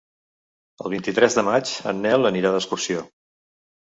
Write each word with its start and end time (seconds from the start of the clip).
El 0.85 0.93
vint-i-tres 0.93 1.35
de 1.39 1.43
maig 1.49 1.75
en 1.91 2.01
Nel 2.05 2.29
anirà 2.31 2.53
d'excursió. 2.55 3.03